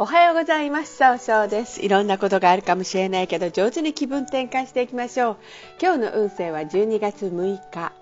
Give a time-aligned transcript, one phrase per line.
[0.00, 0.96] おはようございます。
[0.96, 1.82] そうそうです。
[1.82, 5.36] いろんなことがあるかもしれないけど、上手に気分転換していきましょう。
[5.82, 7.92] 今日の運勢は12月6日。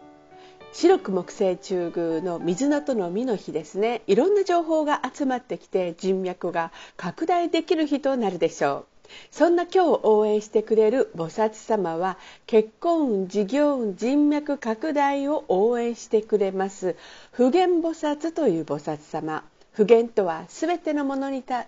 [0.74, 4.02] 白く木星中宮の水のとの実の日ですね。
[4.06, 9.08] いろんな情報が集まってきて、人脈が拡大できる日となるでしょう。
[9.30, 16.96] そんな今日応援してくれる菩薩様は結婚運事業運人脈拡大を応援してくれます
[17.30, 19.44] 普賢菩薩という菩薩様
[19.76, 21.66] 普賢とは全てのものにた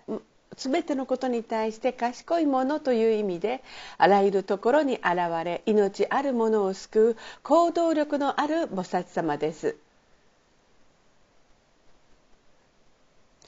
[0.57, 3.63] 全てのことに対して賢いものという意味で
[3.99, 5.05] あらゆるところに現
[5.45, 9.77] れ命あるものを救う行動力のある菩薩様です。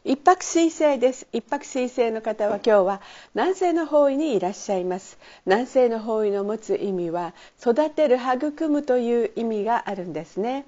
[0.05, 1.27] 一泊水星です。
[1.33, 3.01] 一泊水星の方は今日は
[3.35, 5.19] 南西の方位にいらっしゃいます。
[5.47, 10.67] 南西の方位の持つ意味は育てる育むという意味があるんですね。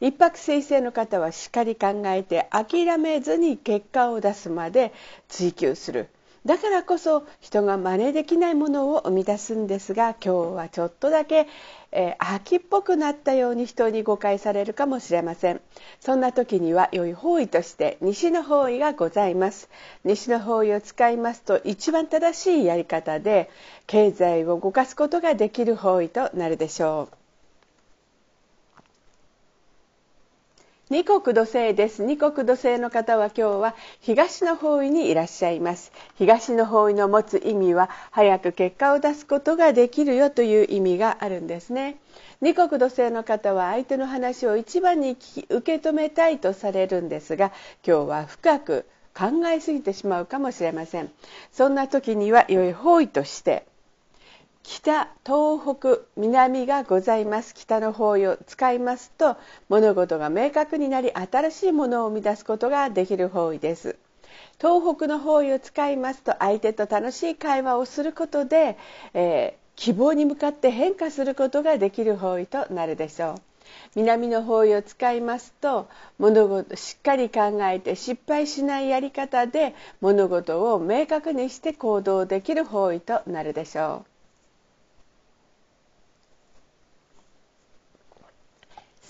[0.00, 4.92] 一泊水星の方はしっかり考えて諦めずに結果を出すまで
[5.28, 6.08] 追求する。
[6.44, 11.46] だからこそ人が真似できないものを生み出すんですが今日はちょっとだけ、
[11.92, 15.60] えー、秋っぽくなったように人に誤解されるかもしれません。
[16.00, 19.68] そんな時には良い方位として西の方位がございます。
[20.04, 23.48] 西の方位を使いますと一番正しいやり方で
[23.86, 27.21] 経済を動かすことができる方位となるでしょう。
[30.92, 32.02] 二国土星です。
[32.02, 35.90] 二国土星の方は今日は東の方位にいらっしゃいます。
[36.16, 41.96] 東の方位の持つ意味は早く結果を出すことができるよという意味があるんですね。
[42.42, 45.16] 二国土星の方は相手の話を一番に
[45.48, 47.52] 受け止めたいとされるんですが
[47.86, 48.84] 今日は深く
[49.16, 51.10] 考えすぎてしまうかもしれません。
[51.52, 53.64] そんな時には良い方位として
[54.64, 57.54] 北東北南がございます。
[57.54, 59.36] 北の方位を使いますと
[59.68, 63.96] 物事が明確になり新しいものを生み出すことができる方位です。
[64.60, 68.76] 東北の方位を使いますと相手と楽しい会話をすることで、
[69.14, 73.34] えー、希望に向かって変化することができる方位となるでしょう。
[73.94, 84.11] 南の方位を使いますと物事しっかり考えて失敗しないやり方で物事を明確にして行動できる方位となるでしょう。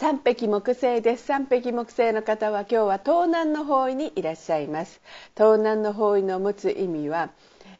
[0.02, 1.26] 三匹木星です。
[1.26, 5.00] 三匹木星の方は今日は東南の方位にいらっしゃいます。
[5.36, 7.30] 東南の方位の持つ意味は、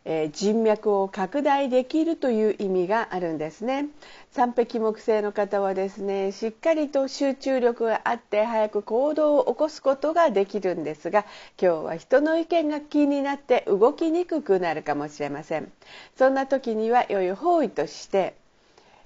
[0.05, 3.89] えー、人脈を拡大できるという意味があるんですね。
[4.31, 11.27] 三匹木星の方はですねしっかりと集中力があって早く行動を起こすことができるんですが
[11.61, 15.73] 今日は人の意見が気になって動きにくくなるかもしれません。
[16.17, 18.37] そんな時には良い方位として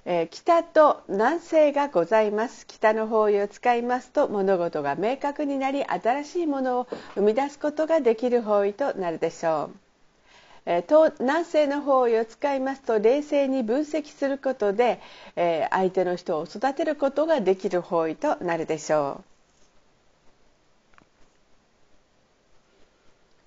[0.08, 2.64] え北と南西がございます。
[2.68, 9.76] 北の方位を使いますと物事が明確になり新しいものを生み出すことができる方位となるでしょう、
[10.66, 15.00] え東南西の方位を使いますと冷静に分析することで、
[15.34, 19.35] え相手の人を育てることができる方位となるでしょう。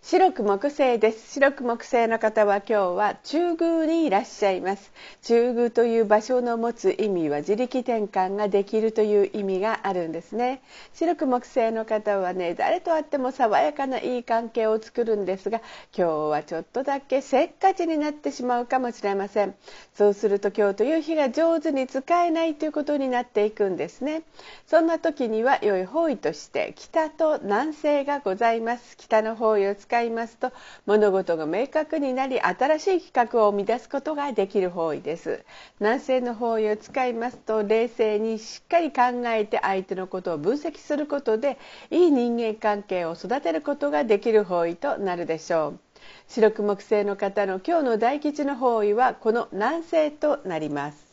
[0.02, 1.34] 白く木星です。
[1.34, 4.92] 白く木星の方は今日は中宮にいらっしゃいます。
[5.22, 10.62] 中宮という場所の持つ意味は自力転換ができるという意味があるんですね。
[10.94, 15.60] 白く木星の方はね誰と会っても爽やかないい関係を作るんですが
[15.96, 19.54] 今日はちょっとだけせっかちになってしまうかもしれません。
[19.94, 24.24] そうすると今日という日が上手に使えないということになっていくんですね。
[24.66, 28.96] そんな時には良い方位として北と南西がございます。
[28.96, 30.52] 北の方位を使いますと
[30.86, 35.44] 物事が明確になり新しい企画を生み出すことができる方位です。
[35.80, 41.58] 南西の方位を使いますと冷静にしっかり考えて相手のことを分析することで
[41.90, 45.80] いい人間関係を育てることができる方位となるでしょう。
[46.28, 51.09] 白く木星の方の今日の大吉の方位はこの南西となります。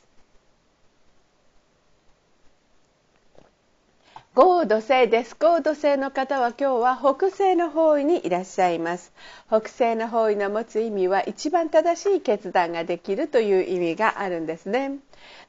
[4.39, 5.35] 合土星です。
[5.35, 9.15] 合土星の方は今日は北西の方位にいらっしゃいます。
[9.49, 14.99] 北西の方位の持つ意味は一番正しい決断ができるという意味があるんですね。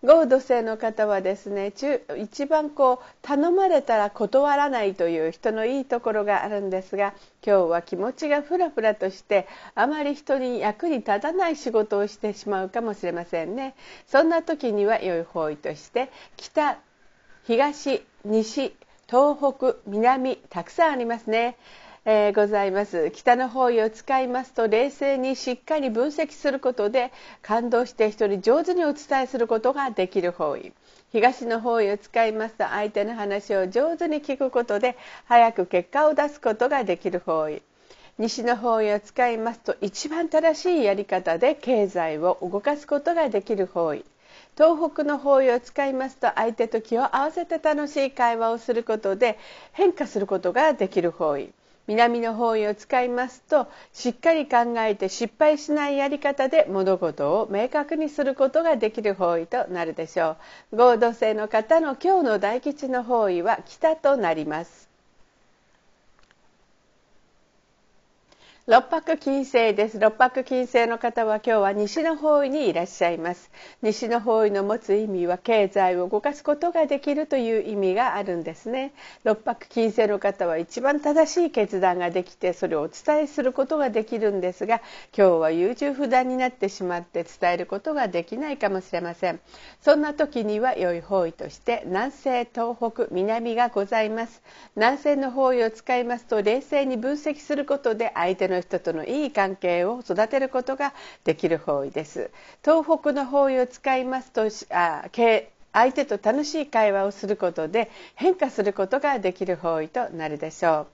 [0.05, 1.73] 合土星の方はですね、
[2.17, 7.13] 一番こう頼まれたら断らないという人のいいところがあるんですが、
[7.45, 13.75] 今日は気持ちがふらふらとしてあまり人に役に立たない仕事をしてしまうかもしれませんね。
[14.07, 16.77] そんな時には良い方位として北
[17.45, 18.75] 東西
[19.07, 21.55] 東北南たくさんありますね、
[22.03, 23.09] えー、ございます。
[23.11, 30.73] 北の方位を使いますと冷静にしっかり分析することで感動して人に上手にお伝えすることができる方位。
[31.13, 37.61] 東の方位を使いますと相手の話を上手に聞くことで早く結果を出すことができる方位。
[38.17, 44.03] 西の方位を使いますと一番正しいやり方で経済を動かすことができる方位。
[44.57, 49.37] 東北の方位を使いますと相手と気を合わせて楽しい会話をすることで
[49.71, 51.51] 変化することができる方位。
[51.85, 60.37] 南の方位を使いますとしっかり考えて失敗しないやり方で物事を明確にすることができる方位となるでしょ
[60.71, 60.75] う。
[60.75, 64.86] 合同性の方の今日の大吉の方位は北となります。
[68.69, 69.97] 六白金星です。
[69.97, 73.49] 六白金星の方は今日は西の方位にいらっしゃいます。
[73.81, 78.91] 西の方位の持つ意味は経済を動かすことができるという意味があるんですね。
[79.23, 84.81] 六白金星の方は一番正しい決断ができてそれをお伝えすることができるんですが
[85.17, 89.39] 今日は優柔不断になってしまって伝えることができないかもしれません。
[89.79, 94.41] そんな時には良い方位として南西東北南がございます。
[94.75, 100.93] 南西の方位を使いますと冷静に分析することで相手のの人とのいい関係を育てることが
[101.23, 102.31] できる方位です。
[102.63, 105.05] 東北の方位を使いますとあ
[105.73, 110.87] 相手と楽しい会話をすることで変化することができる方位となるでしょう。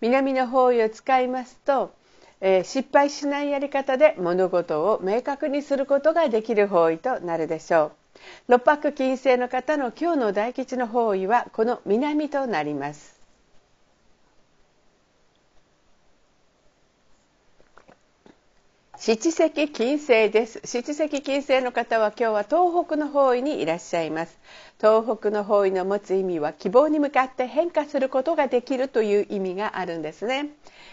[0.00, 1.92] 南の方位を使いますと、
[2.40, 7.92] えー、失敗しないやり方で物事を明確にすることができる方位となるでしょう。
[8.48, 13.21] 六白金星の方の今日の大吉の方位はこの南となります。
[19.04, 20.60] 七石金星です。
[20.64, 24.38] 七石金星の方は今日は東北の方位にいらっしゃいます。
[24.80, 30.50] 東北の方位の持つ意味は希望に向かって変化することができるという意味があるんですね。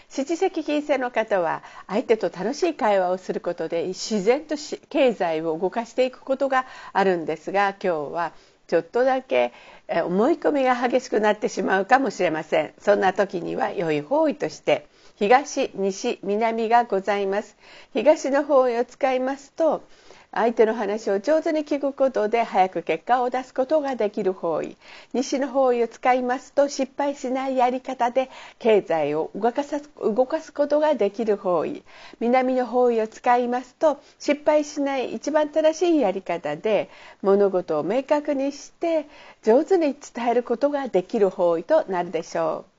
[0.10, 4.56] 七石金星の方は相手と楽しい会話をすることで自然と
[4.90, 8.34] 経済を動かしていくことがあるんですが今日は
[8.66, 9.54] ちょっとだけ
[9.88, 12.74] 思い込みが激しくなってしまうかもしれません。
[12.80, 14.88] そんな時には良い方位として
[15.20, 17.58] 東西南がございます。
[17.94, 19.84] 東の方位を使いますと
[20.32, 24.78] 相手の話を上手に聞くことで早く結果を出すことができる方位。
[25.12, 28.30] 西の方位を使いますと失敗しないやり方で
[28.60, 31.84] 経済を動かす動かすことができる方位。
[32.22, 36.90] 南の方位を使いますと失敗しない一番正しいやり方で
[37.22, 39.06] 物事を明確にして
[39.44, 42.79] 上手に伝えることができる方位となるでしょう。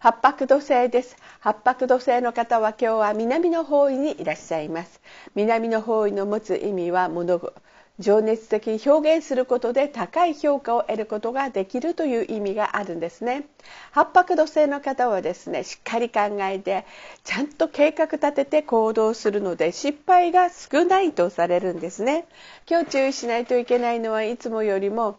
[0.00, 1.16] 八白土星です。
[1.40, 5.00] 八白土星の方は今日は南の方位にいらっしゃいます。
[5.34, 7.52] 南の方位の持つ意味は物
[7.98, 13.48] 情熱的に表現することで高い評価を得ることができるという意味があるんですね。
[13.90, 16.86] 八白土星の方はですねしっかり考えて
[17.24, 22.28] ちゃんと計画立てて行動するので失敗が少ないとされるんですね。
[22.70, 25.18] 今日注意しないといけないのはいつもよりも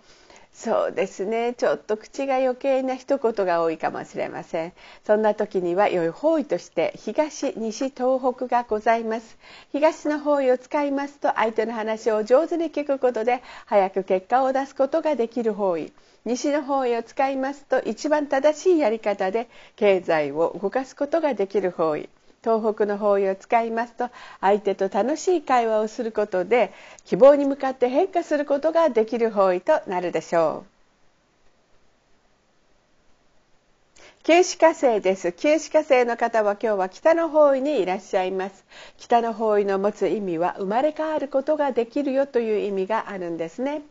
[0.53, 1.53] そうですね。
[1.53, 4.73] ちょっと口が余計な一言が多いかもしれません。
[5.05, 9.37] そんな時には良い方位として東西東北がございます。
[9.71, 15.93] 東の方位を使いますと相手の話を上手に聞くことで早く結果を出すことができる方位。
[16.25, 19.47] 西の方位を使いますと一番正しいやり方で
[19.77, 22.09] 経済を動かすことができる方位。
[22.43, 24.09] 東北の方位を使いますと
[24.41, 26.73] 相手と楽しい会話をすることで
[27.05, 30.79] 希望に向かって変化することができる方位となるでしょう。
[34.23, 35.31] 旧歯科生です。
[35.31, 38.63] 旧歯科生の方は今日は北の方位にいらっしゃいます。
[38.97, 43.81] 北の方位の持つ意味は生まれ変わることができるよという意味があるんですね。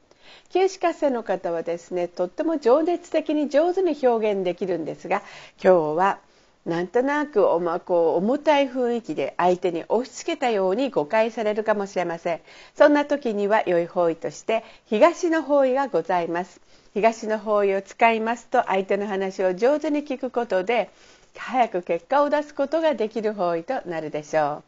[0.51, 5.23] 旧歯科生の方はですね、とっても情熱的に上手に表現できるんですが、
[5.63, 6.19] 今日は
[6.69, 12.41] なんとなくお、ま、こう重たい雰囲気で相手に押し付けたように誤解されるかもしれません。
[12.77, 16.61] そんな時には良い方位として東の方位がございます。
[16.93, 20.91] 東の方位を使いますと相手の話を上手に聞くことで
[21.37, 24.68] 早く結果を出すことができる方位となるでしょう。